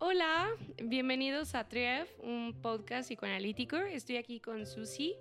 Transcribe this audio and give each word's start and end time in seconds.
Hola, 0.00 0.50
bienvenidos 0.80 1.56
a 1.56 1.68
Trief, 1.68 2.08
un 2.20 2.54
podcast 2.62 3.08
psicoanalítico. 3.08 3.76
Estoy 3.76 4.16
aquí 4.16 4.38
con 4.38 4.64
Susi. 4.64 5.16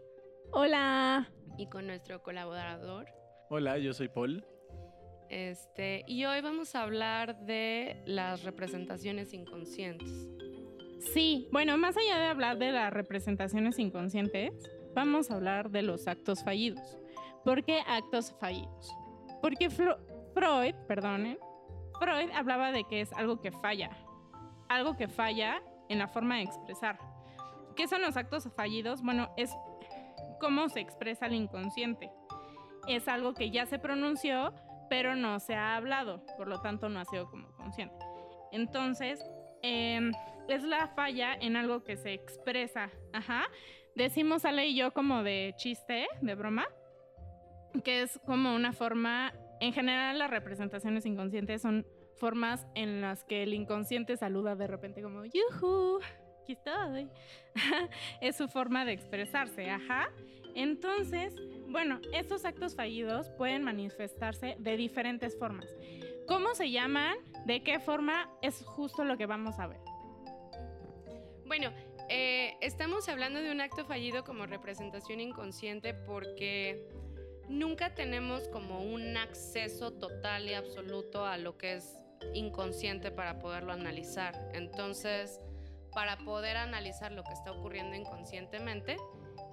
Hola. 0.52 1.28
Y 1.58 1.68
con 1.68 1.88
nuestro 1.88 2.22
colaborador. 2.22 3.08
Hola, 3.50 3.80
yo 3.80 3.92
soy 3.94 4.08
Paul. 4.08 4.46
Este, 5.30 6.04
y 6.08 6.26
hoy 6.26 6.42
vamos 6.42 6.76
a 6.76 6.84
hablar 6.84 7.40
de 7.40 8.04
las 8.06 8.44
representaciones 8.44 9.34
inconscientes. 9.34 10.28
Sí, 11.12 11.48
bueno, 11.52 11.76
más 11.80 11.98
allá 11.98 12.20
de 12.20 12.28
hablar 12.28 12.60
de 12.60 12.72
las 12.72 12.94
representaciones 12.94 13.80
inconscientes, 13.80 14.52
vamos 14.94 15.32
a 15.32 15.36
hablar 15.36 15.72
de 15.72 15.82
los 15.82 16.08
actos 16.08 16.44
fallidos. 16.44 17.00
¿Por 17.44 17.64
qué 17.64 17.82
actos 17.88 18.36
fallidos? 18.40 18.94
Porque 19.42 19.72
Freud, 19.72 20.76
perdonen, 20.88 21.40
Freud 22.00 22.30
hablaba 22.32 22.72
de 22.72 22.84
que 22.84 23.02
es 23.02 23.12
algo 23.14 23.42
que 23.42 23.52
falla, 23.52 23.90
algo 24.70 24.96
que 24.98 25.08
falla 25.08 25.62
en 25.90 26.00
la 26.00 26.08
forma 26.08 26.38
de 26.38 26.44
expresar. 26.44 27.00
¿Qué 27.76 27.88
son 27.88 28.02
los 28.02 28.18
actos 28.18 28.50
fallidos? 28.56 29.02
Bueno, 29.02 29.30
es 29.38 29.52
cómo 30.40 30.70
se 30.70 30.80
expresa 30.80 31.28
el 31.28 31.36
inconsciente. 31.36 32.10
Es 32.88 33.08
algo 33.08 33.34
que 33.34 33.52
ya 33.52 33.66
se 33.66 33.80
pronunció, 33.80 34.54
pero 34.90 35.16
no 35.16 35.40
se 35.40 35.56
ha 35.56 35.76
hablado, 35.76 36.26
por 36.38 36.48
lo 36.48 36.62
tanto 36.62 36.90
no 36.90 37.00
ha 37.00 37.06
sido 37.06 37.30
como 37.30 37.52
consciente. 37.54 37.96
Entonces, 38.52 39.24
em, 39.62 40.12
es 40.48 40.64
la 40.64 40.88
falla 40.88 41.34
en 41.36 41.56
algo 41.56 41.84
que 41.84 41.98
se 41.98 42.14
expresa. 42.14 42.90
Ajá. 43.14 43.46
Decimos 43.96 44.46
Ale 44.46 44.68
y 44.68 44.76
yo 44.76 44.94
como 44.94 45.24
de 45.24 45.54
chiste, 45.58 46.08
de 46.22 46.36
broma, 46.36 46.66
que 47.84 48.04
es 48.04 48.20
como 48.26 48.56
una 48.56 48.72
forma, 48.72 49.34
en 49.60 49.74
general 49.74 50.20
las 50.20 50.30
representaciones 50.30 51.06
inconscientes 51.06 51.62
son 51.62 51.86
formas 52.18 52.68
en 52.76 53.02
las 53.02 53.24
que 53.24 53.44
el 53.44 53.54
inconsciente 53.54 54.18
saluda 54.18 54.56
de 54.56 54.68
repente 54.68 55.02
como, 55.02 55.24
¡yuhu! 55.26 56.00
Aquí 56.42 56.54
estoy. 56.54 57.10
es 58.22 58.36
su 58.36 58.48
forma 58.48 58.86
de 58.86 58.94
expresarse, 58.94 59.70
ajá. 59.70 60.10
Entonces, 60.56 61.36
bueno, 61.68 62.00
estos 62.14 62.46
actos 62.46 62.76
fallidos 62.76 63.30
pueden 63.32 63.64
manifestarse 63.64 64.56
de 64.60 64.78
diferentes 64.78 65.38
formas. 65.38 65.68
¿Cómo 66.28 66.56
se 66.56 66.72
llaman? 66.72 67.18
¿De 67.46 67.64
qué 67.64 67.80
forma? 67.80 68.30
Es 68.42 68.64
justo 68.66 69.04
lo 69.04 69.18
que 69.18 69.26
vamos 69.26 69.60
a 69.60 69.68
ver. 69.68 69.80
Bueno, 71.46 71.72
eh, 72.10 72.56
estamos 72.62 73.08
hablando 73.08 73.42
de 73.42 73.52
un 73.52 73.62
acto 73.62 73.86
fallido 73.86 74.24
como 74.24 74.46
representación 74.46 75.20
inconsciente 75.20 75.94
porque 75.94 76.88
nunca 77.50 77.94
tenemos 77.94 78.48
como 78.50 78.82
un 78.82 79.18
acceso 79.18 79.92
total 79.94 80.48
y 80.48 80.54
absoluto 80.54 81.26
a 81.26 81.38
lo 81.38 81.58
que 81.58 81.76
es 81.76 81.98
inconsciente 82.34 83.12
para 83.12 83.40
poderlo 83.40 83.72
analizar. 83.74 84.52
Entonces, 84.54 85.40
para 85.94 86.18
poder 86.18 86.58
analizar 86.58 87.12
lo 87.12 87.24
que 87.24 87.34
está 87.34 87.52
ocurriendo 87.52 87.96
inconscientemente, 87.96 88.98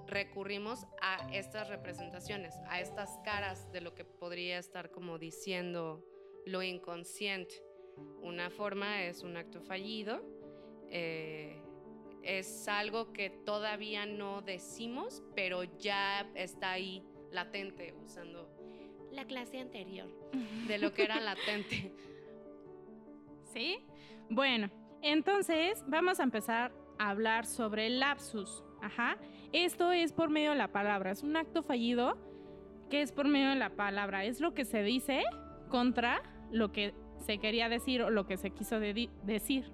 recurrimos 0.07 0.85
a 1.01 1.27
estas 1.33 1.69
representaciones, 1.69 2.53
a 2.67 2.79
estas 2.79 3.17
caras 3.23 3.71
de 3.71 3.81
lo 3.81 3.95
que 3.95 4.05
podría 4.05 4.59
estar 4.59 4.91
como 4.91 5.17
diciendo 5.17 6.05
lo 6.45 6.61
inconsciente. 6.61 7.63
Una 8.21 8.49
forma 8.49 9.03
es 9.03 9.23
un 9.23 9.37
acto 9.37 9.61
fallido, 9.61 10.21
eh, 10.89 11.61
es 12.23 12.67
algo 12.67 13.13
que 13.13 13.29
todavía 13.29 14.05
no 14.05 14.41
decimos, 14.41 15.23
pero 15.35 15.63
ya 15.63 16.29
está 16.35 16.71
ahí 16.71 17.03
latente, 17.31 17.93
usando 18.03 18.49
la 19.11 19.25
clase 19.25 19.59
anterior 19.59 20.09
de 20.67 20.77
lo 20.77 20.93
que 20.93 21.03
era 21.03 21.19
latente. 21.19 21.91
¿Sí? 23.55 23.77
Bueno, 24.29 24.69
entonces 25.01 25.81
vamos 25.87 26.19
a 26.19 26.23
empezar 26.23 26.73
a 26.99 27.09
hablar 27.09 27.45
sobre 27.45 27.87
el 27.87 28.01
lapsus. 28.01 28.65
Ajá. 28.81 29.17
Esto 29.53 29.93
es 29.93 30.11
por 30.11 30.29
medio 30.29 30.49
de 30.49 30.57
la 30.57 30.73
palabra. 30.73 31.11
Es 31.11 31.23
un 31.23 31.37
acto 31.37 31.63
fallido 31.63 32.17
que 32.89 33.01
es 33.01 33.13
por 33.13 33.29
medio 33.29 33.51
de 33.51 33.55
la 33.55 33.69
palabra. 33.69 34.25
Es 34.25 34.41
lo 34.41 34.53
que 34.53 34.65
se 34.65 34.83
dice 34.83 35.23
contra 35.69 36.21
lo 36.51 36.73
que 36.73 36.93
se 37.25 37.37
quería 37.37 37.69
decir 37.69 38.01
o 38.01 38.09
lo 38.09 38.27
que 38.27 38.35
se 38.35 38.49
quiso 38.49 38.77
decir. 38.81 39.71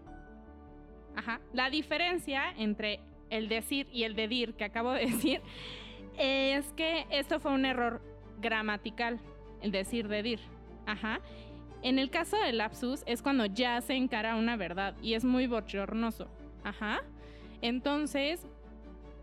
Ajá. 1.16 1.41
La 1.51 1.72
diferencia 1.72 2.53
entre 2.55 3.00
el 3.31 3.50
decir 3.50 3.88
y 3.91 4.03
el 4.03 4.16
dedir 4.16 4.53
que 4.53 4.66
acabo 4.66 4.91
de 4.91 5.05
decir 5.07 5.41
es 6.19 6.72
que 6.73 7.07
esto 7.09 7.39
fue 7.39 7.51
un 7.51 7.66
error 7.66 8.00
gramatical, 8.39 9.19
el 9.63 9.72
decir 9.72 10.07
dedir. 10.07 10.39
Ajá. 10.85 11.19
En 11.83 11.97
el 11.97 12.09
caso 12.09 12.37
del 12.37 12.59
lapsus 12.59 13.03
es 13.07 13.21
cuando 13.21 13.45
ya 13.45 13.81
se 13.81 13.93
encara 13.93 14.35
una 14.35 14.55
verdad 14.55 14.95
y 15.01 15.15
es 15.15 15.25
muy 15.25 15.47
bochornoso. 15.47 16.27
Ajá. 16.63 17.01
Entonces, 17.61 18.47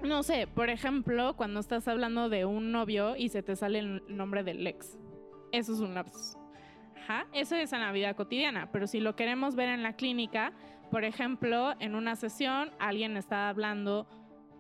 no 0.02 0.22
sé, 0.22 0.46
por 0.46 0.68
ejemplo, 0.68 1.34
cuando 1.36 1.60
estás 1.60 1.86
hablando 1.86 2.28
de 2.28 2.44
un 2.44 2.72
novio 2.72 3.16
y 3.16 3.28
se 3.28 3.42
te 3.42 3.54
sale 3.54 3.78
el 3.78 4.02
nombre 4.08 4.42
del 4.42 4.66
ex. 4.66 4.98
Eso 5.52 5.72
es 5.72 5.80
un 5.80 5.94
lapsus. 5.94 6.36
Ajá. 6.96 7.26
Eso 7.32 7.54
es 7.54 7.72
en 7.72 7.80
la 7.80 7.92
vida 7.92 8.14
cotidiana, 8.14 8.70
pero 8.72 8.86
si 8.86 9.00
lo 9.00 9.14
queremos 9.16 9.54
ver 9.54 9.68
en 9.68 9.82
la 9.82 9.94
clínica, 9.94 10.52
por 10.90 11.04
ejemplo, 11.04 11.74
en 11.78 11.94
una 11.94 12.16
sesión 12.16 12.70
alguien 12.78 13.16
está 13.16 13.48
hablando 13.48 14.06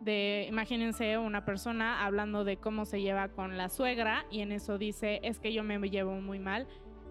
de, 0.00 0.46
imagínense 0.48 1.18
una 1.18 1.44
persona 1.44 2.04
hablando 2.04 2.44
de 2.44 2.56
cómo 2.56 2.84
se 2.84 3.00
lleva 3.00 3.28
con 3.28 3.56
la 3.56 3.68
suegra 3.68 4.24
y 4.30 4.40
en 4.40 4.52
eso 4.52 4.78
dice, 4.78 5.20
es 5.24 5.40
que 5.40 5.52
yo 5.52 5.64
me 5.64 5.78
llevo 5.90 6.20
muy 6.20 6.38
mal 6.38 6.66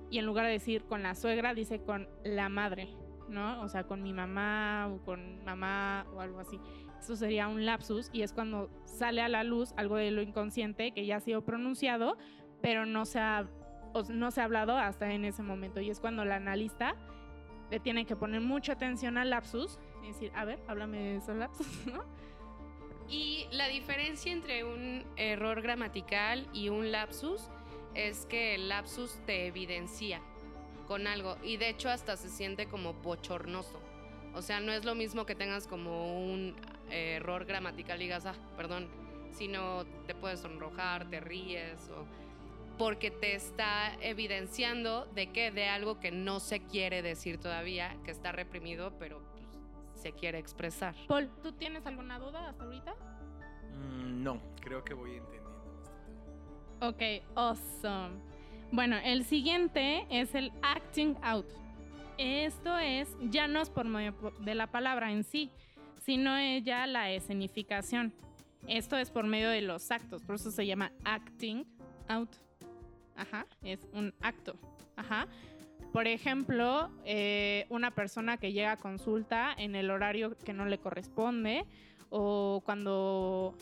y 0.10 0.20
en 0.20 0.26
lugar 0.26 0.46
de 0.46 0.52
decir 0.52 0.84
con 0.86 1.04
la 1.04 1.16
suegra, 1.16 1.54
dice 1.54 1.82
con 1.82 2.08
la 2.24 2.50
madre, 2.50 2.90
¿no? 3.28 3.62
O 3.62 3.68
sea, 3.68 3.84
con 3.84 4.04
mi 4.04 4.14
mamá 4.14 4.88
o 4.88 5.04
con 5.04 5.44
mamá 5.44 6.06
o 6.14 6.22
algo 6.22 6.40
así. 6.40 6.60
Eso 7.00 7.16
sería 7.16 7.48
un 7.48 7.66
lapsus 7.66 8.10
y 8.12 8.22
es 8.22 8.34
cuando 8.34 8.70
sale 8.86 9.22
a 9.22 9.28
la 9.28 9.44
luz 9.44 9.74
algo 9.78 9.98
de 9.98 10.12
lo 10.12 10.22
inconsciente 10.22 10.92
que 10.92 11.06
ya 11.06 11.18
ha 11.18 11.20
sido 11.20 11.44
pronunciado, 11.44 12.18
pero 12.62 12.86
no 12.86 13.06
se 13.06 13.20
ha, 13.20 13.48
no 14.10 14.32
se 14.32 14.42
ha 14.42 14.46
hablado 14.46 14.78
hasta 14.78 15.12
en 15.12 15.26
ese 15.26 15.44
momento. 15.44 15.80
Y 15.80 15.90
es 15.90 16.00
cuando 16.00 16.24
el 16.24 16.32
analista 16.32 16.96
le 17.70 17.80
tiene 17.80 18.06
que 18.06 18.16
poner 18.16 18.42
mucha 18.42 18.74
atención 18.74 19.18
al 19.18 19.30
lapsus 19.30 19.80
y 20.04 20.08
decir, 20.08 20.32
a 20.36 20.46
ver, 20.46 20.60
háblame 20.68 20.98
de 20.98 21.16
esos 21.18 21.36
lapsus, 21.36 21.68
¿no? 21.86 22.04
Y 23.10 23.48
la 23.52 23.68
diferencia 23.68 24.34
entre 24.34 24.66
un 24.66 25.06
error 25.16 25.62
gramatical 25.62 26.48
y 26.52 26.70
un 26.70 26.92
lapsus 26.92 27.50
es 27.98 28.28
que 28.28 28.56
el 28.56 28.70
lapsus 28.70 29.20
te 29.26 29.48
evidencia 29.48 30.22
con 30.88 31.08
algo 31.08 31.36
y 31.44 31.58
de 31.58 31.70
hecho 31.70 31.90
hasta 31.90 32.16
se 32.16 32.30
siente 32.30 32.68
como 32.68 32.94
bochornoso. 32.94 33.82
O 34.36 34.42
sea, 34.42 34.60
no 34.60 34.72
es 34.72 34.86
lo 34.86 34.94
mismo 34.94 35.26
que 35.26 35.34
tengas 35.34 35.68
como 35.68 36.24
un 36.24 36.56
error 36.92 37.46
gramatical 37.46 38.00
y 38.00 38.06
digas, 38.06 38.28
ah, 38.28 38.36
perdón, 38.56 38.88
sino 39.32 39.86
te 40.06 40.14
puedes 40.14 40.42
sonrojar, 40.42 41.10
te 41.10 41.20
ríes 41.20 41.90
o 41.90 42.06
porque 42.78 43.10
te 43.10 43.34
está 43.34 43.96
evidenciando 44.02 45.06
de 45.08 45.32
que 45.32 45.50
de 45.50 45.68
algo 45.68 46.00
que 46.00 46.12
no 46.12 46.40
se 46.40 46.60
quiere 46.60 47.02
decir 47.02 47.40
todavía, 47.40 47.98
que 48.06 48.12
está 48.12 48.32
reprimido, 48.32 48.94
pero 49.00 49.20
pues, 49.34 50.02
se 50.02 50.12
quiere 50.12 50.38
expresar. 50.38 50.96
Paul, 51.08 51.30
¿tú 51.42 51.54
tienes 51.54 51.88
alguna 51.88 52.20
duda 52.20 52.50
hasta 52.50 52.64
ahorita? 52.64 52.94
Mm, 53.74 54.22
no, 54.22 54.40
creo 54.62 54.84
que 54.84 54.94
voy 54.94 55.16
entendiendo. 55.16 55.47
Ok, 56.80 57.02
awesome. 57.34 58.20
Bueno, 58.72 58.98
el 59.04 59.26
siguiente 59.26 60.06
es 60.12 60.36
el 60.36 60.52
acting 60.62 61.16
out. 61.24 61.48
Esto 62.20 62.78
es, 62.78 63.08
ya 63.32 63.48
no 63.48 63.62
es 63.62 63.70
por 63.72 63.86
medio 63.86 64.14
de 64.42 64.54
la 64.54 64.68
palabra 64.68 65.12
en 65.12 65.24
sí, 65.24 65.50
sino 66.06 66.38
ya 66.60 66.86
la 66.86 67.10
escenificación. 67.12 68.14
Esto 68.68 68.96
es 68.98 69.10
por 69.10 69.26
medio 69.26 69.50
de 69.50 69.62
los 69.62 69.90
actos, 69.90 70.22
por 70.22 70.36
eso 70.36 70.52
se 70.52 70.68
llama 70.68 70.92
acting 71.04 71.66
out. 72.10 72.30
Ajá, 73.16 73.48
es 73.64 73.88
un 73.94 74.14
acto. 74.22 74.56
Ajá. 74.96 75.28
Por 75.92 76.06
ejemplo, 76.06 76.92
eh, 77.06 77.66
una 77.70 77.90
persona 77.90 78.38
que 78.38 78.52
llega 78.52 78.74
a 78.74 78.78
consulta 78.78 79.52
en 79.58 79.76
el 79.76 79.90
horario 79.90 80.38
que 80.38 80.54
no 80.54 80.66
le 80.66 80.78
corresponde 80.78 81.66
o 82.10 82.62
cuando 82.66 83.56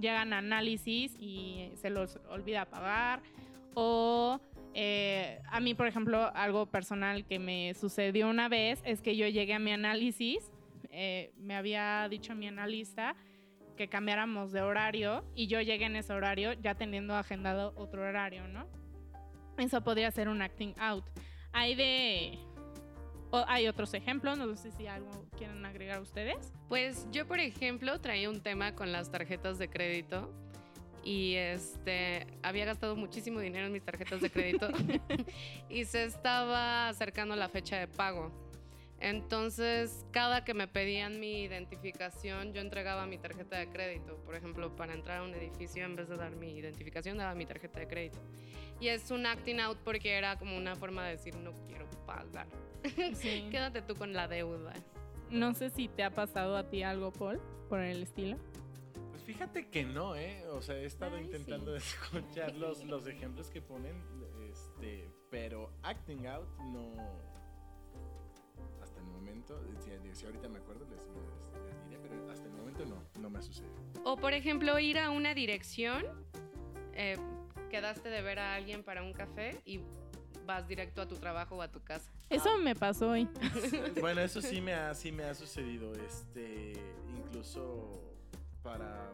llegan 0.00 0.32
a 0.32 0.38
análisis 0.38 1.16
y 1.18 1.70
se 1.74 1.90
los 1.90 2.18
olvida 2.28 2.66
pagar. 2.66 3.22
O 3.74 4.40
eh, 4.74 5.40
a 5.48 5.60
mí, 5.60 5.74
por 5.74 5.86
ejemplo, 5.86 6.30
algo 6.34 6.66
personal 6.66 7.26
que 7.26 7.38
me 7.38 7.74
sucedió 7.74 8.28
una 8.28 8.48
vez 8.48 8.82
es 8.84 9.02
que 9.02 9.16
yo 9.16 9.26
llegué 9.28 9.54
a 9.54 9.58
mi 9.58 9.72
análisis, 9.72 10.50
eh, 10.90 11.32
me 11.38 11.56
había 11.56 12.06
dicho 12.08 12.34
mi 12.34 12.48
analista 12.48 13.16
que 13.76 13.88
cambiáramos 13.88 14.52
de 14.52 14.60
horario 14.60 15.24
y 15.34 15.46
yo 15.46 15.60
llegué 15.60 15.86
en 15.86 15.96
ese 15.96 16.12
horario 16.12 16.52
ya 16.52 16.74
teniendo 16.74 17.14
agendado 17.14 17.72
otro 17.76 18.02
horario, 18.02 18.46
¿no? 18.48 18.66
Eso 19.58 19.82
podría 19.82 20.10
ser 20.10 20.28
un 20.28 20.42
acting 20.42 20.74
out. 20.78 21.04
Hay 21.52 21.74
de 21.74 22.38
hay 23.46 23.68
otros 23.68 23.94
ejemplos, 23.94 24.38
no 24.38 24.56
sé 24.56 24.70
si 24.72 24.86
algo 24.86 25.10
quieren 25.36 25.64
agregar 25.64 26.00
ustedes. 26.00 26.52
Pues 26.68 27.06
yo, 27.10 27.26
por 27.26 27.40
ejemplo, 27.40 28.00
traía 28.00 28.28
un 28.30 28.40
tema 28.40 28.74
con 28.74 28.92
las 28.92 29.10
tarjetas 29.10 29.58
de 29.58 29.68
crédito 29.68 30.30
y 31.04 31.34
este 31.34 32.26
había 32.42 32.64
gastado 32.64 32.94
muchísimo 32.94 33.40
dinero 33.40 33.66
en 33.66 33.72
mis 33.72 33.82
tarjetas 33.82 34.20
de 34.20 34.30
crédito 34.30 34.68
y 35.68 35.84
se 35.84 36.04
estaba 36.04 36.88
acercando 36.88 37.36
la 37.36 37.48
fecha 37.48 37.78
de 37.78 37.88
pago. 37.88 38.51
Entonces, 39.02 40.06
cada 40.12 40.44
que 40.44 40.54
me 40.54 40.68
pedían 40.68 41.18
mi 41.18 41.42
identificación, 41.42 42.52
yo 42.52 42.60
entregaba 42.60 43.04
mi 43.04 43.18
tarjeta 43.18 43.58
de 43.58 43.68
crédito. 43.68 44.16
Por 44.24 44.36
ejemplo, 44.36 44.76
para 44.76 44.94
entrar 44.94 45.18
a 45.18 45.22
un 45.24 45.34
edificio, 45.34 45.84
en 45.84 45.96
vez 45.96 46.08
de 46.08 46.16
dar 46.16 46.36
mi 46.36 46.52
identificación, 46.52 47.18
daba 47.18 47.34
mi 47.34 47.44
tarjeta 47.44 47.80
de 47.80 47.88
crédito. 47.88 48.20
Y 48.78 48.86
es 48.88 49.10
un 49.10 49.26
acting 49.26 49.58
out 49.58 49.76
porque 49.78 50.12
era 50.12 50.38
como 50.38 50.56
una 50.56 50.76
forma 50.76 51.04
de 51.04 51.16
decir, 51.16 51.34
no 51.34 51.52
quiero 51.66 51.90
pagar. 52.06 52.46
Sí. 53.14 53.48
Quédate 53.50 53.82
tú 53.82 53.96
con 53.96 54.12
la 54.12 54.28
deuda. 54.28 54.72
No 55.30 55.52
sé 55.54 55.70
si 55.70 55.88
te 55.88 56.04
ha 56.04 56.14
pasado 56.14 56.56
a 56.56 56.70
ti 56.70 56.84
algo, 56.84 57.12
Paul, 57.12 57.40
por 57.68 57.80
el 57.80 58.04
estilo. 58.04 58.38
Pues 59.10 59.24
fíjate 59.24 59.68
que 59.68 59.82
no, 59.82 60.14
¿eh? 60.14 60.46
O 60.48 60.62
sea, 60.62 60.76
he 60.76 60.84
estado 60.84 61.16
Ay, 61.16 61.24
intentando 61.24 61.74
escuchar 61.76 62.54
los, 62.54 62.84
los 62.86 63.08
ejemplos 63.08 63.50
que 63.50 63.60
ponen, 63.60 64.00
este, 64.48 65.10
pero 65.28 65.72
acting 65.82 66.26
out 66.28 66.48
no. 66.60 67.32
Momento, 69.24 69.60
si, 69.84 69.90
si 70.18 70.26
ahorita 70.26 70.48
me 70.48 70.58
acuerdo, 70.58 70.84
les, 70.90 70.98
les- 70.98 71.64
les 71.64 71.84
diré, 71.88 71.98
pero 72.02 72.30
hasta 72.30 72.46
el 72.46 72.52
momento 72.52 72.84
no, 72.86 73.02
no 73.20 73.30
me 73.30 73.38
ha 73.38 73.42
sucedido. 73.42 73.72
O 74.04 74.16
por 74.16 74.32
ejemplo, 74.32 74.78
ir 74.78 74.98
a 74.98 75.10
una 75.10 75.34
dirección, 75.34 76.04
eh, 76.94 77.16
quedaste 77.70 78.08
de 78.10 78.20
ver 78.22 78.38
a 78.38 78.54
alguien 78.54 78.82
para 78.82 79.02
un 79.02 79.12
café 79.12 79.60
y 79.64 79.80
vas 80.46 80.66
directo 80.66 81.02
a 81.02 81.06
tu 81.08 81.16
trabajo 81.16 81.56
o 81.56 81.62
a 81.62 81.68
tu 81.68 81.82
casa. 81.82 82.10
Eso 82.28 82.58
me 82.58 82.74
pasó 82.74 83.10
hoy. 83.10 83.28
Bueno, 84.00 84.20
eso 84.22 84.40
sí 84.42 84.60
me 84.60 84.74
ha, 84.74 84.92
sí 84.94 85.12
me 85.12 85.24
ha 85.24 85.34
sucedido. 85.34 85.92
Este, 85.94 86.72
incluso 87.16 88.02
para. 88.62 89.10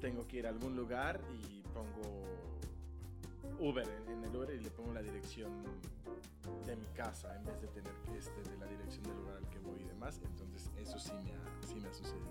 Tengo 0.00 0.26
que 0.26 0.38
ir 0.38 0.46
a 0.46 0.50
algún 0.50 0.74
lugar 0.74 1.20
y 1.48 1.62
pongo 1.74 2.26
Uber 3.62 3.86
en, 4.06 4.12
en 4.18 4.24
el 4.24 4.36
Uber 4.36 4.50
y 4.54 4.60
le 4.60 4.70
pongo 4.70 4.92
la 4.92 5.02
dirección 5.02 5.50
de 6.66 6.76
mi 6.76 6.86
casa 6.94 7.34
en 7.36 7.44
vez 7.44 7.60
de 7.60 7.68
tener 7.68 7.92
este, 8.16 8.42
de 8.50 8.56
la 8.58 8.66
dirección 8.66 9.02
del 9.04 9.16
lugar 9.16 9.36
al 9.36 9.48
que 9.48 9.58
voy 9.60 9.80
y 9.80 9.84
demás. 9.84 10.20
Entonces, 10.24 10.70
eso 10.76 10.98
sí 10.98 11.12
me 11.24 11.32
ha, 11.32 11.66
sí 11.66 11.74
me 11.80 11.88
ha 11.88 11.92
sucedido. 11.94 12.26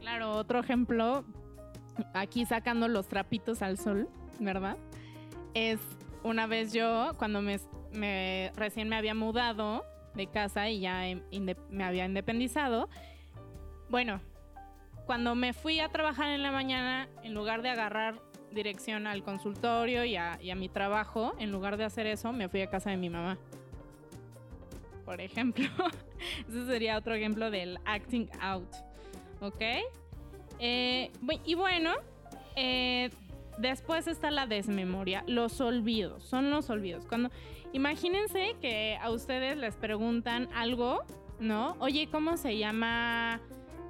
Claro, 0.00 0.32
otro 0.32 0.58
ejemplo, 0.60 1.24
aquí 2.14 2.44
sacando 2.46 2.88
los 2.88 3.06
trapitos 3.08 3.62
al 3.62 3.78
sol, 3.78 4.08
¿verdad? 4.40 4.76
Es 5.54 5.78
una 6.24 6.46
vez 6.46 6.72
yo, 6.72 7.12
cuando 7.18 7.42
me, 7.42 7.58
me- 7.92 8.50
recién 8.56 8.88
me 8.88 8.96
había 8.96 9.14
mudado 9.14 9.84
de 10.14 10.26
casa 10.26 10.68
y 10.68 10.80
ya 10.80 11.06
em- 11.06 11.22
me 11.70 11.84
había 11.84 12.04
independizado, 12.06 12.88
bueno, 13.88 14.20
cuando 15.06 15.34
me 15.34 15.52
fui 15.52 15.80
a 15.80 15.88
trabajar 15.88 16.28
en 16.30 16.42
la 16.42 16.50
mañana, 16.52 17.08
en 17.22 17.34
lugar 17.34 17.62
de 17.62 17.70
agarrar 17.70 18.20
dirección 18.52 19.06
al 19.06 19.22
consultorio 19.22 20.04
y 20.04 20.16
a, 20.16 20.38
mi 20.56 20.68
trabajo, 20.68 21.34
en 21.38 21.52
lugar 21.52 21.76
de 21.76 21.84
hacer 21.84 22.06
eso, 22.06 22.32
me 22.32 22.48
fui 22.48 22.62
a 22.62 22.68
casa 22.68 22.90
de 22.90 22.96
mi 22.96 23.10
mamá. 23.10 23.38
Por 25.04 25.20
ejemplo, 25.20 25.66
ese 26.48 26.66
sería 26.66 26.96
otro 26.96 27.14
ejemplo 27.14 27.50
del 27.50 27.78
acting 27.84 28.28
out. 28.40 28.68
¿Ok? 29.40 29.62
Eh, 30.58 31.10
y 31.44 31.54
bueno, 31.54 31.94
eh, 32.56 33.10
después 33.58 34.06
está 34.06 34.30
la 34.30 34.46
desmemoria, 34.46 35.24
los 35.26 35.60
olvidos, 35.60 36.24
son 36.24 36.50
los 36.50 36.68
olvidos. 36.70 37.06
Cuando, 37.06 37.30
imagínense 37.72 38.56
que 38.60 38.98
a 39.00 39.10
ustedes 39.10 39.56
les 39.56 39.76
preguntan 39.76 40.48
algo, 40.54 41.04
¿no? 41.38 41.76
Oye, 41.80 42.08
¿cómo 42.10 42.36
se 42.36 42.58
llama 42.58 43.40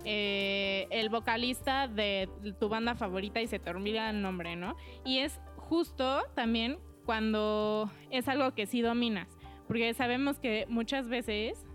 eh, 0.04 0.86
el 0.90 1.08
vocalista 1.08 1.88
de 1.88 2.28
tu 2.58 2.68
banda 2.68 2.94
favorita 2.94 3.40
y 3.40 3.46
se 3.46 3.58
te 3.58 3.70
olvida 3.70 4.10
el 4.10 4.22
nombre, 4.22 4.56
¿no? 4.56 4.76
Y 5.04 5.18
es 5.18 5.40
justo 5.56 6.22
también 6.34 6.78
cuando 7.04 7.90
es 8.10 8.28
algo 8.28 8.54
que 8.54 8.66
sí 8.66 8.82
dominas, 8.82 9.28
porque 9.66 9.92
sabemos 9.94 10.38
que 10.38 10.66
muchas 10.68 11.08
veces 11.08 11.66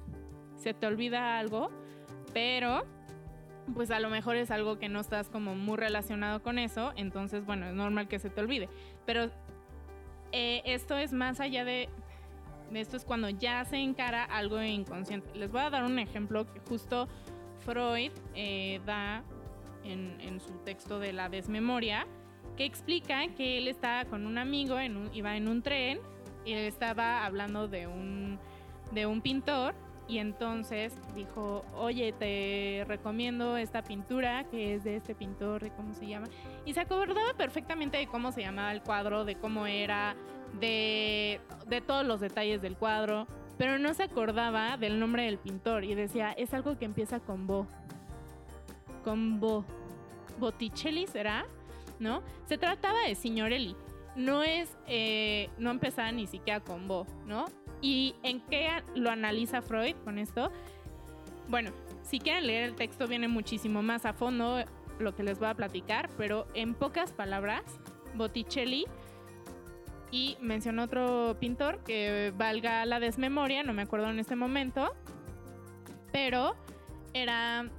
se 0.55 0.73
te 0.73 0.87
olvida 0.87 1.37
algo, 1.37 1.69
pero 2.33 2.85
pues 3.73 3.91
a 3.91 3.99
lo 3.99 4.09
mejor 4.09 4.35
es 4.35 4.51
algo 4.51 4.77
que 4.77 4.89
no 4.89 4.99
estás 4.99 5.29
como 5.29 5.55
muy 5.55 5.77
relacionado 5.77 6.41
con 6.43 6.59
eso, 6.59 6.93
entonces 6.95 7.45
bueno, 7.45 7.67
es 7.67 7.73
normal 7.73 8.07
que 8.07 8.19
se 8.19 8.29
te 8.29 8.41
olvide. 8.41 8.69
Pero 9.05 9.29
eh, 10.31 10.61
esto 10.65 10.97
es 10.97 11.13
más 11.13 11.39
allá 11.39 11.65
de, 11.65 11.89
esto 12.73 12.97
es 12.97 13.05
cuando 13.05 13.29
ya 13.29 13.63
se 13.65 13.77
encara 13.77 14.23
algo 14.23 14.61
inconsciente. 14.61 15.29
Les 15.35 15.51
voy 15.51 15.61
a 15.61 15.69
dar 15.69 15.83
un 15.83 15.99
ejemplo 15.99 16.51
que 16.51 16.59
justo 16.59 17.07
Freud 17.65 18.11
eh, 18.35 18.79
da 18.85 19.23
en, 19.83 20.39
su 20.39 20.53
texto 20.63 20.99
de 20.99 21.13
la 21.13 21.29
desmemoria, 21.29 22.07
que 22.57 22.65
explica 22.65 23.27
que 23.35 23.57
él 23.57 23.67
estaba 23.67 24.05
con 24.05 24.25
un 24.25 24.37
amigo, 24.37 24.79
en 24.79 24.95
un- 24.97 25.13
iba 25.13 25.35
en 25.35 25.47
un 25.47 25.61
tren, 25.61 25.99
y 26.45 26.53
él 26.53 26.65
estaba 26.65 27.25
hablando 27.25 27.67
de 27.67 27.87
un, 27.87 28.39
de 28.91 29.05
un 29.05 29.21
pintor 29.21 29.73
y 30.07 30.19
entonces 30.19 30.93
dijo, 31.15 31.65
oye, 31.75 32.13
te 32.13 32.85
recomiendo 32.87 33.57
esta 33.57 33.83
pintura 33.83 34.43
que 34.45 34.75
es 34.75 34.83
de 34.83 34.95
este 34.97 35.15
pintor, 35.15 35.63
de 35.63 35.71
cómo 35.71 35.93
se 35.95 36.05
llama. 36.07 36.27
Y 36.65 36.73
se 36.73 36.79
acordaba 36.81 37.33
perfectamente 37.35 37.97
de 37.97 38.05
cómo 38.07 38.31
se 38.31 38.41
llamaba 38.41 38.71
el 38.71 38.81
cuadro, 38.83 39.25
de 39.25 39.35
cómo 39.35 39.65
era, 39.65 40.15
de, 40.59 41.41
de 41.67 41.81
todos 41.81 42.05
los 42.05 42.19
detalles 42.19 42.61
del 42.61 42.77
cuadro, 42.77 43.25
pero 43.57 43.79
no 43.79 43.93
se 43.93 44.03
acordaba 44.03 44.77
del 44.77 44.99
nombre 44.99 45.23
del 45.23 45.37
pintor 45.37 45.83
y 45.83 45.95
decía, 45.95 46.31
es 46.31 46.53
algo 46.53 46.77
que 46.77 46.85
empieza 46.85 47.19
con 47.19 47.47
Bo. 47.47 47.67
Con 49.03 49.39
Bo. 49.39 49.65
Botticelli 50.39 51.07
será, 51.07 51.45
¿no? 51.99 52.21
Se 52.47 52.57
trataba 52.57 52.99
de 53.07 53.15
Signorelli. 53.15 53.75
No 54.15 54.43
es, 54.43 54.75
eh, 54.87 55.49
no 55.57 55.71
empezaba 55.71 56.11
ni 56.11 56.27
siquiera 56.27 56.59
con 56.59 56.87
Bo, 56.87 57.05
¿no? 57.25 57.45
¿Y 57.81 58.15
en 58.23 58.41
qué 58.41 58.69
lo 58.95 59.09
analiza 59.09 59.61
Freud 59.61 59.95
con 60.03 60.17
esto? 60.17 60.51
Bueno, 61.47 61.71
si 62.01 62.19
quieren 62.19 62.47
leer 62.47 62.63
el 62.63 62.75
texto 62.75 63.07
viene 63.07 63.27
muchísimo 63.27 63.81
más 63.81 64.05
a 64.05 64.13
fondo 64.13 64.63
lo 64.99 65.15
que 65.15 65.23
les 65.23 65.39
voy 65.39 65.49
a 65.49 65.53
platicar, 65.53 66.09
pero 66.17 66.47
en 66.53 66.73
pocas 66.73 67.11
palabras, 67.11 67.63
Botticelli 68.15 68.85
y 70.15 70.37
mencionó 70.39 70.83
otro 70.83 71.35
pintor 71.41 71.83
que 71.83 72.31
valga 72.37 72.85
la 72.85 73.01
desmemoria, 73.01 73.63
no 73.63 73.73
me 73.73 73.81
acuerdo 73.81 74.09
en 74.09 74.17
este 74.17 74.37
momento, 74.37 74.95
pero 76.13 76.55
era 77.13 77.69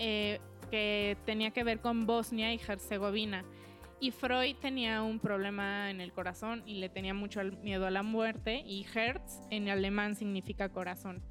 eh, 0.00 0.40
que 0.68 1.16
tenía 1.24 1.52
que 1.52 1.62
ver 1.62 1.78
con 1.78 2.06
Bosnia 2.06 2.52
y 2.52 2.60
Herzegovina. 2.66 3.44
Y 4.00 4.10
Freud 4.10 4.56
tenía 4.56 5.02
un 5.02 5.20
problema 5.20 5.90
en 5.90 6.00
el 6.00 6.12
corazón 6.12 6.64
y 6.66 6.80
le 6.80 6.88
tenía 6.88 7.14
mucho 7.14 7.40
miedo 7.62 7.86
a 7.86 7.92
la 7.92 8.02
muerte 8.02 8.64
y 8.66 8.84
Herz 8.92 9.40
en 9.50 9.68
alemán 9.68 10.16
significa 10.16 10.70
corazón. 10.70 11.22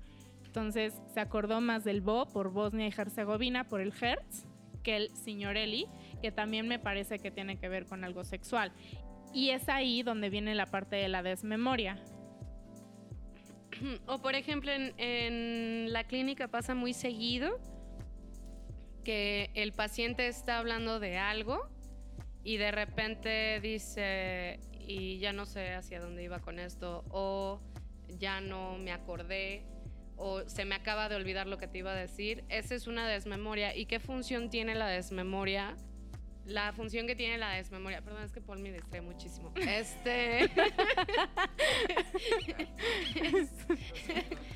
Entonces 0.45 1.01
se 1.13 1.19
acordó 1.19 1.59
más 1.59 1.83
del 1.83 1.99
Bo 1.99 2.27
por 2.27 2.49
Bosnia 2.53 2.87
y 2.87 2.93
Herzegovina, 2.97 3.67
por 3.67 3.81
el 3.81 3.91
Herz, 3.99 4.45
que 4.83 4.95
el 4.95 5.09
Signorelli, 5.17 5.87
que 6.21 6.31
también 6.31 6.69
me 6.69 6.79
parece 6.79 7.19
que 7.19 7.29
tiene 7.29 7.57
que 7.57 7.67
ver 7.67 7.85
con 7.85 8.05
algo 8.05 8.23
sexual. 8.23 8.71
Y 9.33 9.51
es 9.51 9.69
ahí 9.69 10.03
donde 10.03 10.29
viene 10.29 10.55
la 10.55 10.65
parte 10.65 10.95
de 10.95 11.07
la 11.07 11.24
desmemoria. 11.24 11.98
O 14.07 14.19
por 14.19 14.36
ejemplo, 14.36 14.71
en, 14.74 15.91
la 15.93 16.03
clínica 16.05 16.48
pasa 16.48 16.75
muy 16.75 16.93
seguido 16.93 17.59
que 19.03 19.51
el 19.53 19.71
paciente 19.71 20.27
está 20.27 20.57
hablando 20.57 21.00
de 21.00 21.17
algo 21.17 21.69
y 22.43 22.57
de 22.57 22.71
repente 22.71 23.59
dice, 23.62 24.59
y 24.79 25.19
ya 25.19 25.33
no 25.33 25.45
sé 25.45 25.74
hacia 25.74 26.00
dónde 26.00 26.24
iba 26.24 26.39
con 26.39 26.59
esto, 26.59 27.03
o 27.09 27.62
ya 28.17 28.41
no 28.41 28.77
me 28.77 28.91
acordé, 28.91 29.63
o 30.15 30.41
se 30.48 30.65
me 30.65 30.75
acaba 30.75 31.09
de 31.09 31.15
olvidar 31.15 31.48
lo 31.48 31.57
que 31.57 31.67
te 31.67 31.77
iba 31.77 31.91
a 31.91 31.95
decir. 31.95 32.43
Esa 32.50 32.75
es 32.75 32.88
una 32.88 33.07
desmemoria. 33.07 33.75
¿Y 33.75 33.86
qué 33.86 34.00
función 34.00 34.50
tiene 34.50 34.75
la 34.75 34.88
desmemoria? 34.88 35.77
La 36.46 36.74
función 36.74 37.05
que 37.05 37.15
tiene 37.15 37.38
la 37.38 37.51
desmemoria, 37.51 38.01
perdón, 38.01 38.24
es 38.24 38.31
que 38.31 38.41
Paul 38.41 38.60
me 38.60 38.72
distrae 38.72 39.01
muchísimo. 39.01 39.53
Este. 39.55 40.50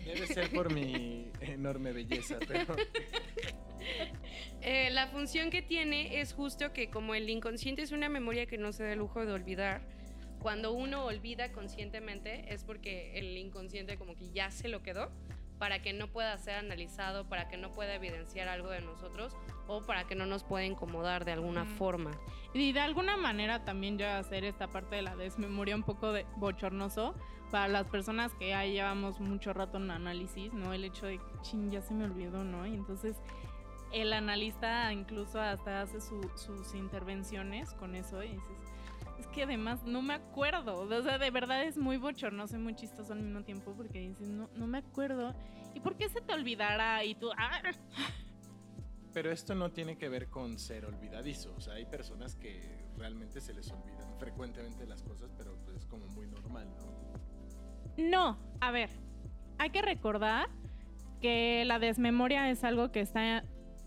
Debe 0.06 0.28
ser 0.28 0.50
por 0.52 0.74
mi 0.74 1.32
enorme 1.42 1.92
belleza, 1.94 2.40
pero 2.48 2.76
Eh, 4.62 4.90
la 4.92 5.08
función 5.08 5.50
que 5.50 5.62
tiene 5.62 6.22
es 6.22 6.34
justo 6.34 6.72
que 6.72 6.90
como 6.90 7.16
el 7.16 7.30
inconsciente 7.30 7.82
es 7.82 7.92
una 7.92 8.08
memoria 8.08 8.46
que 8.46 8.58
no 8.58 8.72
se 8.72 8.84
da 8.84 8.94
el 8.94 9.00
lujo 9.00 9.26
de 9.26 9.34
olvidar, 9.34 9.82
cuando 10.40 10.72
uno 10.72 11.06
olvida 11.06 11.52
conscientemente 11.52 12.54
es 12.54 12.64
porque 12.64 13.18
el 13.20 13.38
inconsciente 13.38 13.98
como 13.98 14.16
que 14.16 14.30
ya 14.32 14.52
se 14.52 14.68
lo 14.70 14.82
quedó 14.82 15.12
para 15.64 15.82
que 15.82 15.94
no 15.94 16.08
pueda 16.10 16.38
ser 16.40 16.56
analizado, 16.56 17.24
para 17.30 17.48
que 17.48 17.56
no 17.56 17.72
pueda 17.72 17.96
evidenciar 17.96 18.50
algo 18.50 18.70
de 18.70 18.82
nosotros 18.82 19.34
o 19.66 19.82
para 19.82 20.04
que 20.04 20.14
no 20.14 20.26
nos 20.26 20.44
pueda 20.44 20.66
incomodar 20.66 21.24
de 21.24 21.32
alguna 21.32 21.62
Ujú. 21.64 21.72
forma. 21.76 22.12
Y 22.54 22.74
de 22.74 22.82
alguna 22.82 23.16
manera 23.16 23.64
también 23.64 23.98
ya 23.98 24.18
hacer 24.18 24.44
esta 24.44 24.68
parte 24.68 24.98
de 24.98 25.04
la 25.04 25.16
desmemoria 25.16 25.74
un 25.74 25.84
poco 25.84 26.12
de 26.12 26.26
bochornoso 26.36 27.16
para 27.50 27.70
las 27.70 27.88
personas 27.88 28.34
que 28.34 28.50
ya 28.50 28.66
llevamos 28.66 29.22
mucho 29.22 29.54
rato 29.54 29.78
en 29.78 29.90
análisis, 29.90 30.52
¿no? 30.52 30.74
El 30.74 30.84
hecho 30.84 31.06
de, 31.06 31.22
ching, 31.44 31.72
ya 31.72 31.82
se 31.82 31.94
me 31.94 32.04
olvidó, 32.04 32.44
¿no? 32.44 32.68
Y 32.68 32.74
entonces 32.74 33.16
el 33.94 34.12
analista 34.12 34.92
incluso 34.92 35.40
hasta 35.40 35.84
hace 35.84 36.02
su- 36.02 36.30
sus 36.36 36.76
intervenciones 36.76 37.72
con 37.76 37.96
eso 37.96 38.22
y 38.22 38.32
dices, 38.34 38.58
es 38.63 38.63
que 39.34 39.44
además 39.44 39.84
no 39.84 40.02
me 40.02 40.14
acuerdo. 40.14 40.82
O 40.82 41.02
sea, 41.02 41.18
de 41.18 41.32
verdad 41.32 41.64
es 41.64 41.78
muy 41.78 41.98
bochornoso 41.98 42.56
y 42.56 42.60
muy 42.60 42.76
chistoso 42.76 43.12
al 43.14 43.22
mismo 43.22 43.44
tiempo 43.44 43.74
porque 43.76 44.00
dices, 44.00 44.30
no, 44.30 44.50
no 44.56 44.68
me 44.68 44.78
acuerdo. 44.78 45.36
¿Y 45.74 45.82
por 45.82 45.98
qué 45.98 46.08
se 46.08 46.22
te 46.22 46.34
olvidará? 46.34 47.04
Y 47.04 47.16
tú, 47.16 47.32
¡ah! 47.38 47.62
Pero 49.14 49.32
esto 49.32 49.54
no 49.54 49.72
tiene 49.72 49.98
que 49.98 50.08
ver 50.10 50.30
con 50.30 50.58
ser 50.58 50.86
olvidadizo. 50.86 51.54
O 51.56 51.62
sea, 51.62 51.74
hay 51.74 51.86
personas 51.86 52.36
que 52.36 52.86
realmente 52.98 53.42
se 53.42 53.54
les 53.54 53.70
olvidan 53.72 54.18
frecuentemente 54.18 54.86
las 54.86 55.04
cosas, 55.04 55.32
pero 55.38 55.58
pues 55.66 55.78
es 55.78 55.86
como 55.86 56.08
muy 56.08 56.28
normal, 56.28 56.68
¿no? 56.78 56.94
No, 57.98 58.40
a 58.60 58.72
ver, 58.72 58.90
hay 59.60 59.70
que 59.70 59.82
recordar 59.82 60.50
que 61.22 61.64
la 61.66 61.80
desmemoria 61.80 62.50
es 62.50 62.64
algo 62.64 62.92
que 62.92 63.02
está 63.02 63.44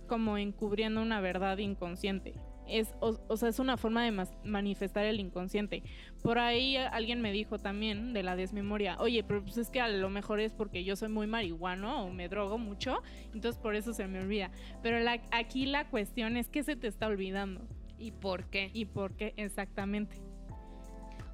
como 0.07 0.39
encubriendo 0.39 1.03
una 1.03 1.21
verdad 1.21 1.59
inconsciente. 1.59 2.35
Es, 2.69 2.95
o, 3.01 3.37
sea, 3.37 3.49
es 3.49 3.59
una 3.59 3.77
forma 3.77 4.05
de 4.05 4.27
manifestar 4.45 5.05
el 5.05 5.21
inconsciente. 5.21 5.83
Por 6.23 6.39
ahí 6.39 6.77
alguien 6.77 7.21
me 7.21 7.33
dijo 7.33 7.59
también 7.59 8.13
de 8.13 8.23
la 8.23 8.37
desmemoria, 8.37 8.97
oye, 8.99 9.23
pero 9.23 9.43
pues 9.43 9.57
es 9.59 9.71
que 9.71 9.81
a 9.81 9.89
lo 9.89 10.11
mejor 10.11 10.41
es 10.41 10.53
porque 10.53 10.85
yo 10.85 10.97
soy 10.97 11.09
muy 11.09 11.27
marihuano 11.27 12.05
o 12.05 12.11
me 12.11 12.29
drogo 12.29 12.59
mucho, 12.59 13.03
entonces 13.33 13.61
por 13.61 13.77
eso 13.77 13.93
se 13.93 14.07
me 14.09 14.21
olvida. 14.21 14.51
Pero 14.83 14.99
aquí 15.31 15.67
la 15.67 15.89
cuestión 15.89 16.37
es 16.37 16.49
que 16.49 16.63
se 16.63 16.77
te 16.77 16.89
está 16.89 17.07
olvidando. 17.07 17.67
¿Y 17.99 18.11
por 18.11 18.45
qué? 18.51 18.71
¿Y 18.75 18.87
por 18.87 19.17
qué? 19.17 19.33
Exactamente. 19.37 20.17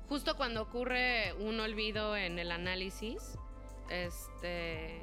Justo 0.08 0.36
cuando 0.36 0.62
ocurre 0.62 1.32
un 1.40 1.58
olvido 1.58 2.16
en 2.16 2.38
el 2.38 2.52
análisis, 2.52 3.38
este 3.90 5.02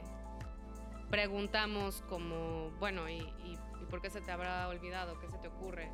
preguntamos 1.09 2.03
como, 2.03 2.69
bueno, 2.79 3.09
¿y, 3.09 3.27
por 3.89 4.01
qué 4.01 4.11
se 4.11 4.21
te 4.21 4.31
habrá 4.31 4.67
olvidado? 4.67 5.19
¿Qué 5.19 5.27
se 5.27 5.37
te 5.39 5.47
ocurre? 5.47 5.89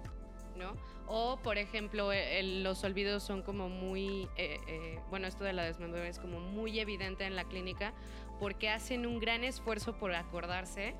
¿No? 0.56 0.76
O, 1.08 1.38
por 1.44 1.58
ejemplo, 1.58 2.12
e, 2.12 2.42
los 2.64 2.84
olvidos 2.84 3.24
son 3.24 3.42
como 3.42 3.70
muy, 3.70 4.30
eh, 4.38 4.60
eh, 4.68 5.00
bueno, 5.10 5.28
esto 5.28 5.44
de 5.44 5.54
la 5.54 5.64
desmemoria 5.64 6.08
es 6.08 6.18
como 6.18 6.40
muy 6.40 6.80
evidente 6.80 7.26
en 7.26 7.36
la 7.36 7.44
clínica 7.44 7.94
porque 8.40 8.70
hacen 8.70 9.06
un 9.06 9.20
gran 9.20 9.44
esfuerzo 9.44 9.98
por 9.98 10.14
acordarse 10.14 10.96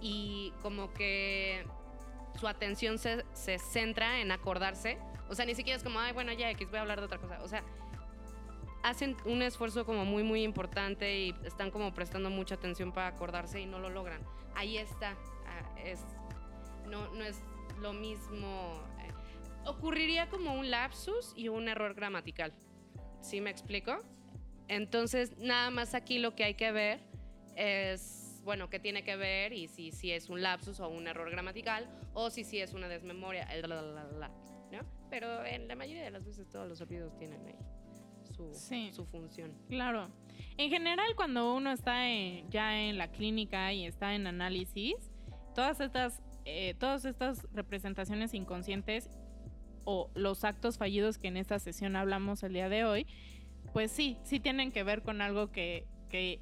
y 0.00 0.52
como 0.62 0.92
que 0.92 1.64
su 2.38 2.48
atención 2.48 2.98
se, 2.98 3.24
se 3.32 3.58
centra 3.58 4.20
en 4.20 4.32
acordarse. 4.32 4.98
O 5.28 5.34
sea, 5.34 5.46
ni 5.46 5.54
siquiera 5.54 5.76
es 5.76 5.84
como, 5.84 6.00
ay, 6.00 6.12
bueno, 6.12 6.32
ya 6.32 6.50
X, 6.50 6.68
voy 6.68 6.78
a 6.78 6.82
hablar 6.82 7.00
de 7.00 7.06
otra 7.06 7.18
cosa. 7.18 7.40
O 7.42 7.48
sea, 7.48 7.62
hacen 8.82 9.16
un 9.24 9.42
esfuerzo 9.42 9.84
como 9.84 10.04
muy, 10.04 10.22
muy 10.22 10.42
importante 10.42 11.18
y 11.18 11.34
están 11.44 11.70
como 11.70 11.92
prestando 11.92 12.30
mucha 12.30 12.54
atención 12.54 12.92
para 12.92 13.08
acordarse 13.08 13.60
y 13.60 13.66
no 13.66 13.78
lo 13.78 13.90
logran. 13.90 14.22
Ahí 14.54 14.78
está. 14.78 15.16
Ah, 15.46 15.78
es, 15.84 16.00
no, 16.86 17.08
no 17.14 17.24
es 17.24 17.42
lo 17.78 17.92
mismo. 17.92 18.82
Eh, 19.00 19.12
ocurriría 19.66 20.28
como 20.28 20.54
un 20.54 20.70
lapsus 20.70 21.32
y 21.36 21.48
un 21.48 21.68
error 21.68 21.94
gramatical. 21.94 22.52
¿Sí 23.20 23.40
me 23.40 23.50
explico? 23.50 23.98
Entonces, 24.68 25.36
nada 25.38 25.70
más 25.70 25.94
aquí 25.94 26.18
lo 26.18 26.34
que 26.34 26.44
hay 26.44 26.54
que 26.54 26.72
ver 26.72 27.00
es, 27.56 28.40
bueno, 28.44 28.70
qué 28.70 28.78
tiene 28.78 29.02
que 29.02 29.16
ver 29.16 29.52
y 29.52 29.68
si, 29.68 29.90
si 29.90 30.12
es 30.12 30.28
un 30.28 30.42
lapsus 30.42 30.80
o 30.80 30.88
un 30.88 31.08
error 31.08 31.30
gramatical 31.30 31.88
o 32.14 32.30
si, 32.30 32.44
si 32.44 32.60
es 32.60 32.72
una 32.72 32.88
desmemoria, 32.88 33.48
¿no? 34.70 34.80
Pero 35.10 35.44
en 35.44 35.66
la 35.66 35.74
mayoría 35.74 36.04
de 36.04 36.10
las 36.10 36.24
veces 36.24 36.48
todos 36.48 36.68
los 36.68 36.80
olvidos 36.80 37.16
tienen 37.18 37.44
ahí 37.46 37.56
su, 38.92 39.06
función. 39.06 39.52
Claro. 39.68 40.08
En 40.56 40.70
general, 40.70 41.14
cuando 41.16 41.54
uno 41.54 41.72
está 41.72 42.04
ya 42.48 42.80
en 42.80 42.98
la 42.98 43.08
clínica 43.08 43.72
y 43.72 43.86
está 43.86 44.14
en 44.14 44.26
análisis, 44.26 44.94
todas 45.54 45.80
estas, 45.80 46.22
eh, 46.44 46.74
todas 46.78 47.04
estas 47.04 47.46
representaciones 47.52 48.34
inconscientes 48.34 49.10
o 49.84 50.10
los 50.14 50.44
actos 50.44 50.78
fallidos 50.78 51.18
que 51.18 51.28
en 51.28 51.36
esta 51.36 51.58
sesión 51.58 51.96
hablamos 51.96 52.42
el 52.42 52.52
día 52.52 52.68
de 52.68 52.84
hoy, 52.84 53.06
pues 53.72 53.90
sí, 53.90 54.18
sí 54.24 54.40
tienen 54.40 54.72
que 54.72 54.82
ver 54.82 55.02
con 55.02 55.20
algo 55.20 55.50
que, 55.50 55.86
que 56.08 56.40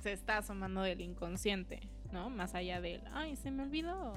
se 0.00 0.12
está 0.12 0.38
asomando 0.38 0.82
del 0.82 1.00
inconsciente, 1.00 1.80
¿no? 2.12 2.30
Más 2.30 2.54
allá 2.54 2.80
del, 2.80 3.02
ay, 3.12 3.36
se 3.36 3.50
me 3.50 3.62
olvidó, 3.62 4.14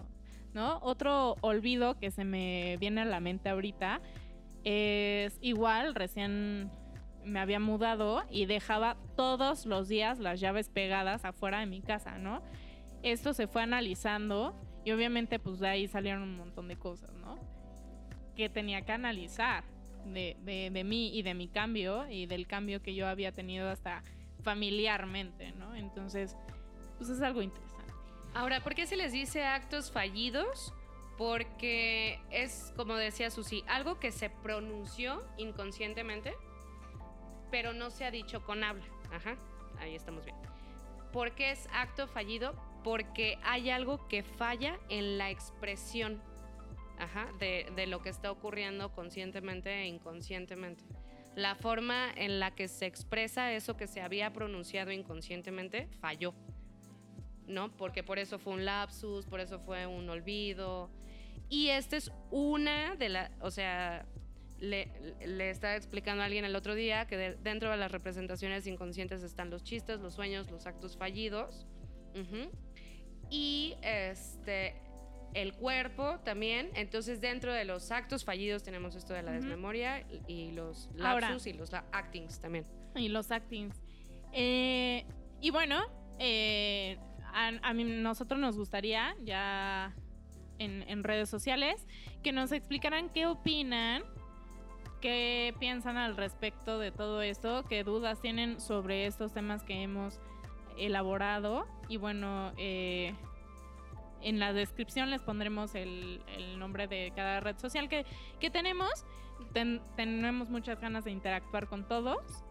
¿no? 0.54 0.80
Otro 0.82 1.36
olvido 1.42 1.98
que 1.98 2.12
se 2.12 2.26
me 2.26 2.78
viene 2.78 3.02
a 3.02 3.06
la 3.06 3.20
mente 3.20 3.50
ahorita 3.50 4.02
es 4.64 5.38
igual, 5.42 5.96
recién 5.96 6.72
me 7.24 7.40
había 7.40 7.60
mudado 7.60 8.24
y 8.30 8.46
dejaba 8.46 8.98
todos 9.16 9.66
los 9.66 9.88
días 9.88 10.20
las 10.20 10.40
llaves 10.40 10.70
pegadas 10.70 11.26
afuera 11.26 11.60
de 11.60 11.66
mi 11.66 11.82
casa, 11.82 12.18
¿no? 12.18 12.42
Esto 13.04 13.34
se 13.34 13.48
fue 13.48 13.62
analizando 13.62 14.56
y 14.86 14.92
obviamente 14.92 15.40
pues 15.40 15.60
de 15.60 15.68
ahí 15.68 15.88
salieron 15.88 16.24
un 16.24 16.38
montón 16.38 16.70
de 16.70 16.78
cosas, 16.78 17.12
¿no? 17.16 17.38
Que 18.36 18.48
tenía 18.48 18.84
que 18.84 18.94
analizar 18.94 19.66
de, 20.06 20.38
de, 20.72 20.84
mí 20.84 21.18
y 21.18 21.24
de 21.24 21.34
mi 21.34 21.48
cambio 21.50 22.10
y 22.10 22.28
del 22.28 22.48
cambio 22.48 22.82
que 22.82 22.96
yo 22.96 23.08
había 23.08 23.34
tenido 23.34 23.70
hasta 23.70 24.02
familiarmente, 24.44 25.52
¿no? 25.54 25.76
Entonces, 25.76 26.38
pues 26.98 27.10
es 27.10 27.22
algo 27.22 27.42
interesante. 27.42 27.92
Ahora, 28.34 28.62
¿por 28.62 28.76
qué 28.76 28.86
se 28.86 28.96
les 28.96 29.12
dice 29.12 29.44
actos 29.44 29.92
fallidos? 29.92 30.74
Porque 31.18 32.20
es, 32.30 32.72
como 32.76 32.96
decía 32.96 33.32
Susi, 33.32 33.64
algo 33.68 34.00
que 34.00 34.12
se 34.12 34.30
pronunció 34.30 35.24
inconscientemente 35.38 36.34
pero 37.56 37.74
no 37.74 37.90
se 37.90 38.04
ha 38.04 38.12
dicho 38.12 38.44
con 38.44 38.66
habla. 38.66 38.84
Ajá, 39.14 39.38
ahí 39.80 39.96
estamos 39.96 40.26
bien. 40.26 40.38
¿Por 41.14 41.32
qué 41.36 41.52
es 41.52 41.70
acto 41.72 42.06
fallido? 42.08 42.54
Porque 42.86 43.40
hay 43.42 43.72
algo 43.72 44.08
que 44.08 44.22
falla 44.22 44.80
en 44.90 45.18
la 45.18 45.32
expresión 45.32 46.22
ajá, 47.00 47.32
de, 47.40 47.66
de 47.76 47.88
lo 47.88 48.04
que 48.04 48.10
está 48.10 48.32
ocurriendo 48.32 48.92
conscientemente 48.94 49.74
e 49.74 49.88
inconscientemente. 49.88 50.84
La 51.36 51.56
forma 51.56 52.12
en 52.16 52.40
la 52.40 52.54
que 52.54 52.68
se 52.68 52.86
expresa 52.86 53.52
eso 53.54 53.76
que 53.76 53.88
se 53.88 54.02
había 54.02 54.32
pronunciado 54.34 54.92
inconscientemente 54.92 55.88
falló. 56.00 56.36
¿No? 57.48 57.76
Porque 57.76 58.04
por 58.04 58.20
eso 58.20 58.38
fue 58.38 58.54
un 58.54 58.66
lapsus, 58.66 59.26
por 59.26 59.40
eso 59.40 59.60
fue 59.60 59.88
un 59.88 60.08
olvido. 60.08 60.92
Y 61.50 61.70
esta 61.70 61.98
es 61.98 62.12
una 62.30 62.96
de 62.96 63.10
las, 63.10 63.32
o 63.42 63.50
sea, 63.50 64.06
le, 64.60 64.92
le, 65.26 65.50
estaba 65.50 65.76
explicando 65.76 66.22
a 66.22 66.26
alguien 66.26 66.46
el 66.46 66.56
otro 66.56 66.76
día 66.76 67.08
que 67.08 67.18
dentro 67.18 67.72
de 67.72 67.78
las 67.78 67.92
representaciones 67.92 68.68
inconscientes 68.68 69.24
están 69.24 69.50
los 69.50 69.64
chistes, 69.64 70.00
los 70.02 70.14
sueños, 70.14 70.52
los 70.52 70.68
actos 70.68 70.98
fallidos. 70.98 71.66
Y 73.30 73.76
este 73.82 74.82
el 75.34 75.54
cuerpo 75.54 76.20
también. 76.24 76.70
Entonces, 76.76 77.22
dentro 77.22 77.54
de 77.54 77.66
los 77.66 77.92
actos 77.92 78.24
fallidos 78.24 78.64
tenemos 78.64 78.96
esto 78.96 79.14
de 79.14 79.22
la 79.22 79.34
desmemoria 79.34 80.06
y 80.28 80.52
los 80.52 80.90
lapsus 80.96 81.46
y 81.46 81.54
los 81.54 81.74
actings 81.74 82.40
también. 82.40 82.66
Y 82.96 83.10
los 83.10 83.32
actings. 83.32 83.82
Eh, 84.32 85.06
y 85.42 85.50
bueno, 85.52 85.84
eh, 86.20 86.98
a, 87.34 87.74
mí, 87.74 87.84
nosotros 87.84 88.40
nos 88.40 88.58
gustaría 88.58 89.14
ya 89.24 89.94
en, 90.58 90.84
en 90.88 91.04
redes 91.04 91.30
sociales 91.30 91.86
que 92.24 92.32
nos 92.32 92.54
explicaran 92.54 93.10
qué 93.10 93.28
opinan 93.28 94.04
¿Qué 95.06 95.54
piensan 95.60 95.98
al 95.98 96.18
respecto 96.18 96.80
de 96.80 96.92
todo 96.92 97.22
esto? 97.22 97.64
¿Qué 97.70 97.84
dudas 97.84 98.22
tienen 98.22 98.60
sobre 98.60 99.06
estos 99.06 99.34
temas 99.34 99.62
que 99.62 99.84
hemos 99.84 100.20
elaborado? 100.78 101.66
Y 101.88 101.98
bueno, 101.98 102.52
eh, 102.58 103.14
en 104.22 104.40
la 104.40 104.54
descripción 104.54 105.10
les 105.10 105.22
pondremos 105.22 105.76
el, 105.76 106.22
nombre 106.58 106.88
de 106.88 107.12
cada 107.16 107.40
red 107.40 107.58
social 107.58 107.90
que, 107.90 108.06
tenemos. 108.50 109.06
tenemos 109.96 110.50
muchas 110.50 110.80
ganas 110.80 111.04
de 111.06 111.12
interactuar 111.12 111.68
con 111.68 111.88
todos. 111.88 112.44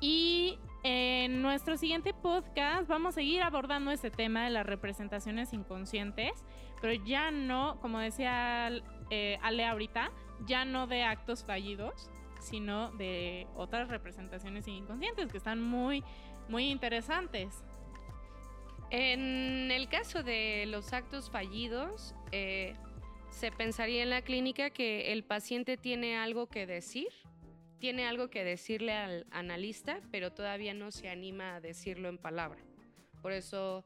Y 0.00 0.58
en 0.82 1.42
nuestro 1.42 1.76
siguiente 1.76 2.14
podcast 2.14 2.88
vamos 2.88 3.10
a 3.10 3.16
seguir 3.16 3.42
abordando 3.42 3.90
este 3.90 4.10
tema 4.10 4.44
de 4.44 4.50
las 4.50 4.64
representaciones 4.64 5.52
inconscientes, 5.52 6.32
pero 6.80 6.94
ya 7.04 7.30
no, 7.30 7.78
como 7.82 7.98
decía 7.98 8.70
eh, 9.10 9.38
Ale 9.42 9.66
ahorita, 9.66 10.10
ya 10.46 10.64
no 10.64 10.86
de 10.86 11.02
actos 11.02 11.44
fallidos, 11.44 12.10
sino 12.40 12.90
de 12.92 13.46
otras 13.54 13.88
representaciones 13.88 14.66
inconscientes 14.68 15.30
que 15.30 15.38
están 15.38 15.60
muy, 15.60 16.02
muy 16.48 16.70
interesantes. 16.70 17.64
En 18.90 19.70
el 19.70 19.88
caso 19.88 20.22
de 20.22 20.64
los 20.66 20.92
actos 20.92 21.30
fallidos, 21.30 22.14
eh, 22.32 22.74
se 23.30 23.52
pensaría 23.52 24.02
en 24.02 24.10
la 24.10 24.22
clínica 24.22 24.70
que 24.70 25.12
el 25.12 25.22
paciente 25.22 25.76
tiene 25.76 26.16
algo 26.16 26.48
que 26.48 26.66
decir, 26.66 27.08
tiene 27.78 28.06
algo 28.06 28.28
que 28.28 28.44
decirle 28.44 28.92
al 28.92 29.26
analista, 29.30 30.00
pero 30.10 30.32
todavía 30.32 30.74
no 30.74 30.90
se 30.90 31.08
anima 31.08 31.54
a 31.54 31.60
decirlo 31.60 32.08
en 32.08 32.18
palabra. 32.18 32.60
Por 33.22 33.32
eso 33.32 33.84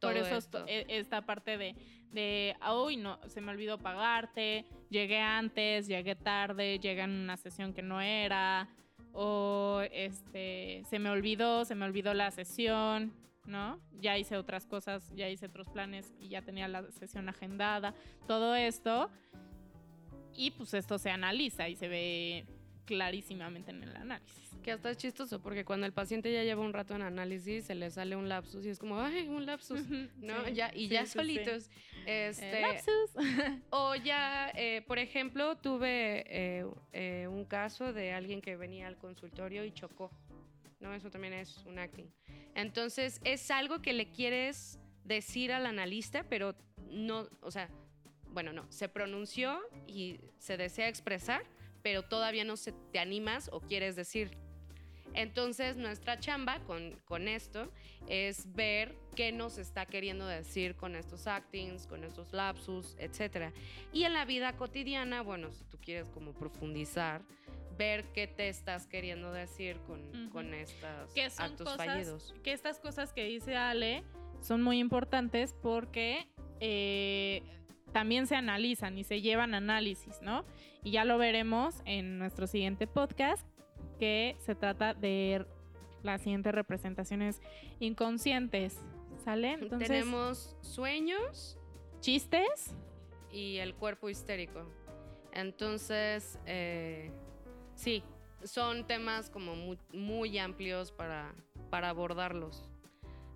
por 0.00 0.16
eso 0.16 0.64
e, 0.66 0.86
esta 0.88 1.22
parte 1.22 1.56
de, 1.56 1.74
de, 2.14 2.56
uy, 2.72 2.96
no, 2.96 3.18
se 3.28 3.40
me 3.40 3.50
olvidó 3.50 3.78
pagarte, 3.78 4.64
llegué 4.88 5.20
antes, 5.20 5.86
llegué 5.86 6.14
tarde, 6.14 6.78
llegué 6.78 7.02
en 7.02 7.10
una 7.10 7.36
sesión 7.36 7.74
que 7.74 7.82
no 7.82 8.00
era, 8.00 8.68
o 9.12 9.82
este, 9.92 10.82
se 10.88 10.98
me 10.98 11.10
olvidó, 11.10 11.64
se 11.64 11.74
me 11.74 11.84
olvidó 11.84 12.14
la 12.14 12.30
sesión, 12.30 13.12
¿no? 13.46 13.80
Ya 14.00 14.18
hice 14.18 14.36
otras 14.36 14.66
cosas, 14.66 15.12
ya 15.14 15.28
hice 15.28 15.46
otros 15.46 15.68
planes 15.68 16.14
y 16.18 16.28
ya 16.28 16.42
tenía 16.42 16.68
la 16.68 16.90
sesión 16.92 17.28
agendada. 17.28 17.94
Todo 18.26 18.54
esto 18.54 19.10
Y 20.36 20.50
pues 20.52 20.74
esto 20.74 20.98
se 20.98 21.10
analiza 21.10 21.68
y 21.68 21.76
se 21.76 21.88
ve 21.88 22.46
clarísimamente 22.84 23.70
en 23.70 23.82
el 23.82 23.96
análisis. 23.96 24.50
Que 24.62 24.72
hasta 24.72 24.90
es 24.90 24.96
chistoso 24.96 25.40
porque 25.40 25.64
cuando 25.64 25.86
el 25.86 25.92
paciente 25.92 26.32
ya 26.32 26.42
lleva 26.42 26.62
un 26.62 26.72
rato 26.72 26.94
en 26.94 27.02
análisis 27.02 27.64
se 27.64 27.74
le 27.74 27.90
sale 27.90 28.16
un 28.16 28.28
lapsus 28.28 28.64
y 28.64 28.70
es 28.70 28.78
como, 28.78 29.00
ay, 29.00 29.28
un 29.28 29.44
lapsus, 29.44 29.86
¿no? 30.16 30.44
Sí, 30.46 30.54
ya, 30.54 30.70
y 30.74 30.88
sí, 30.88 30.88
ya 30.88 31.02
sí, 31.02 31.06
sí. 31.06 31.18
solitos. 31.18 31.70
Eh, 32.06 32.28
Este, 32.28 32.60
lapsus. 32.60 33.10
O 33.70 33.94
ya, 33.94 34.50
eh, 34.54 34.82
por 34.86 34.98
ejemplo, 34.98 35.56
tuve 35.56 36.24
eh, 36.28 36.66
eh, 36.92 37.26
un 37.28 37.44
caso 37.44 37.92
de 37.92 38.12
alguien 38.12 38.40
que 38.40 38.56
venía 38.56 38.86
al 38.86 38.96
consultorio 38.96 39.64
y 39.64 39.72
chocó. 39.72 40.10
¿no? 40.80 40.94
Eso 40.94 41.10
también 41.10 41.32
es 41.34 41.58
un 41.66 41.78
acting. 41.78 42.06
Entonces, 42.54 43.20
es 43.24 43.50
algo 43.50 43.80
que 43.80 43.92
le 43.92 44.10
quieres 44.10 44.78
decir 45.04 45.52
al 45.52 45.66
analista, 45.66 46.24
pero 46.28 46.54
no, 46.90 47.28
o 47.40 47.50
sea, 47.50 47.68
bueno, 48.34 48.52
no, 48.52 48.70
se 48.70 48.88
pronunció 48.88 49.60
y 49.86 50.20
se 50.38 50.56
desea 50.56 50.88
expresar, 50.88 51.42
pero 51.84 52.02
todavía 52.02 52.44
no 52.44 52.56
se 52.56 52.72
te 52.72 52.98
animas 52.98 53.50
o 53.52 53.60
quieres 53.60 53.94
decir. 53.94 54.36
Entonces, 55.12 55.76
nuestra 55.76 56.18
chamba 56.18 56.58
con, 56.60 56.98
con 57.04 57.28
esto 57.28 57.70
es 58.08 58.52
ver 58.54 58.96
qué 59.14 59.30
nos 59.30 59.58
está 59.58 59.86
queriendo 59.86 60.26
decir 60.26 60.74
con 60.74 60.96
estos 60.96 61.26
actings, 61.28 61.86
con 61.86 62.02
estos 62.02 62.32
lapsus, 62.32 62.96
etc. 62.98 63.52
Y 63.92 64.04
en 64.04 64.14
la 64.14 64.24
vida 64.24 64.56
cotidiana, 64.56 65.20
bueno, 65.22 65.52
si 65.52 65.62
tú 65.66 65.78
quieres 65.78 66.08
como 66.08 66.32
profundizar, 66.32 67.22
ver 67.76 68.04
qué 68.12 68.26
te 68.26 68.48
estás 68.48 68.86
queriendo 68.86 69.30
decir 69.32 69.78
con, 69.86 70.00
Ujú. 70.08 70.30
con 70.30 70.54
estos 70.54 71.12
que 71.12 71.28
son 71.28 71.44
actos 71.44 71.68
cosas 71.68 71.86
fallidos. 71.86 72.34
que 72.42 72.52
estas 72.52 72.80
cosas 72.80 73.12
que 73.12 73.24
dice 73.24 73.56
Ale 73.56 74.02
son 74.40 74.62
muy 74.62 74.78
importantes 74.78 75.54
porque 75.62 76.26
eh, 76.60 77.42
también 77.94 78.26
se 78.26 78.36
analizan 78.36 78.98
y 78.98 79.04
se 79.04 79.22
llevan 79.22 79.54
análisis, 79.54 80.20
¿no? 80.20 80.44
Y 80.82 80.90
ya 80.90 81.06
lo 81.06 81.16
veremos 81.16 81.80
en 81.86 82.18
nuestro 82.18 82.46
siguiente 82.46 82.86
podcast 82.86 83.46
que 83.98 84.36
se 84.40 84.54
trata 84.54 84.92
de 84.92 85.46
las 86.02 86.20
siguientes 86.20 86.54
representaciones 86.54 87.40
inconscientes, 87.80 88.82
¿sale? 89.24 89.52
Entonces, 89.60 89.88
Tenemos 89.88 90.56
sueños 90.60 91.56
chistes, 92.00 92.76
y 93.34 93.56
el 93.58 93.74
cuerpo 93.74 94.08
histérico. 94.08 94.64
Entonces, 95.32 96.38
eh, 96.46 97.10
sí, 97.74 98.04
son 98.44 98.86
temas 98.86 99.28
como 99.28 99.56
muy, 99.56 99.76
muy 99.92 100.38
amplios 100.38 100.92
para, 100.92 101.34
para 101.68 101.88
abordarlos. 101.88 102.70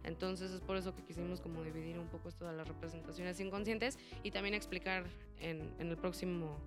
Entonces 0.05 0.53
es 0.53 0.61
por 0.61 0.77
eso 0.77 0.95
que 0.95 1.03
quisimos 1.03 1.41
como 1.41 1.63
dividir 1.63 1.99
un 1.99 2.09
poco 2.09 2.29
esto 2.29 2.47
de 2.47 2.55
las 2.55 2.67
representaciones 2.67 3.41
inconscientes 3.41 3.99
y 4.23 4.31
también 4.31 4.55
explicar 4.55 5.05
en, 5.41 5.75
en 5.79 5.89
el 5.89 5.97
próximo 5.97 6.59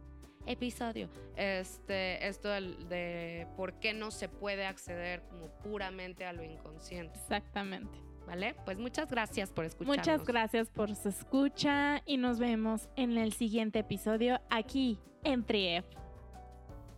episodio 0.46 1.10
este, 1.36 2.28
esto 2.28 2.50
de 2.50 3.48
por 3.56 3.74
qué 3.74 3.94
no 3.94 4.12
se 4.12 4.30
puede 4.30 4.66
acceder 4.66 5.22
como 5.24 5.48
puramente 5.64 6.26
a 6.26 6.34
lo 6.34 6.44
inconsciente. 6.44 7.18
exactamente. 7.20 7.98
¿Vale? 8.28 8.56
Pues 8.66 8.78
muchas 8.78 9.10
gracias 9.10 9.52
por 9.52 9.66
escucharnos. 9.66 9.98
Muchas 9.98 10.26
gracias 10.26 10.70
por 10.70 10.96
su 10.96 11.10
escucha 11.10 12.02
y 12.06 12.18
nos 12.18 12.40
vemos 12.40 12.88
en 12.96 13.18
el 13.18 13.34
siguiente 13.34 13.80
episodio 13.80 14.40
aquí 14.50 15.00
en 15.24 15.44
Trief. 15.44 15.84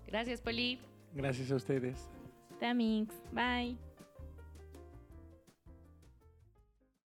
Gracias, 0.06 0.42
Poli. 0.42 0.80
Gracias 1.14 1.50
a 1.50 1.56
ustedes. 1.56 2.10
Tamix, 2.60 3.16
bye. 3.32 3.93